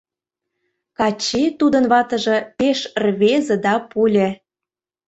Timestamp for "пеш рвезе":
2.57-3.55